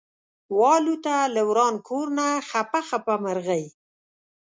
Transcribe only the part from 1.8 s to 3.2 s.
کور نه خپه خپه